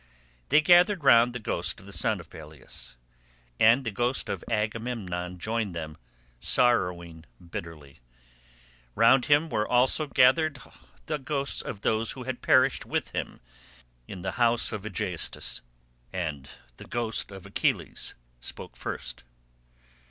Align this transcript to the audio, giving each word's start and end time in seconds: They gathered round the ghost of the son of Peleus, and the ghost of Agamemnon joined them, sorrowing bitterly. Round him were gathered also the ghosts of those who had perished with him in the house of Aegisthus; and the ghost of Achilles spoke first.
They 0.49 0.61
gathered 0.61 1.03
round 1.03 1.31
the 1.31 1.37
ghost 1.37 1.79
of 1.79 1.85
the 1.85 1.93
son 1.93 2.19
of 2.19 2.27
Peleus, 2.31 2.95
and 3.59 3.83
the 3.85 3.91
ghost 3.91 4.29
of 4.29 4.43
Agamemnon 4.49 5.37
joined 5.37 5.75
them, 5.75 5.95
sorrowing 6.39 7.23
bitterly. 7.39 7.99
Round 8.95 9.25
him 9.25 9.47
were 9.47 9.67
gathered 10.15 10.57
also 10.57 10.87
the 11.05 11.19
ghosts 11.19 11.61
of 11.61 11.81
those 11.81 12.13
who 12.13 12.23
had 12.23 12.41
perished 12.41 12.83
with 12.83 13.11
him 13.11 13.41
in 14.07 14.21
the 14.21 14.31
house 14.41 14.71
of 14.71 14.87
Aegisthus; 14.87 15.61
and 16.11 16.49
the 16.77 16.87
ghost 16.87 17.29
of 17.29 17.45
Achilles 17.45 18.15
spoke 18.39 18.75
first. 18.75 19.23